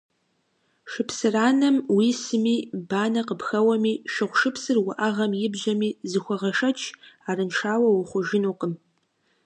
Шыпсыранэм 0.91 1.75
уисми, 1.95 2.55
банэ 2.89 3.21
къыпхэуэми, 3.27 3.93
шыгъушыпсыр 4.13 4.77
уӏэгъэм 4.81 5.31
ибжьэми, 5.45 5.89
зыхуэгъэшэч, 6.11 6.79
арыншауэ 7.29 7.89
ухъужынукъым. 7.89 8.73